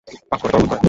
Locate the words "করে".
0.41-0.51, 0.69-0.79